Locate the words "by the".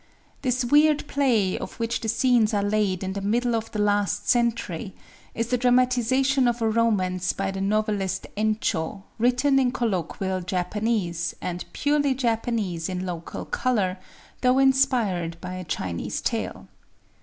7.33-7.61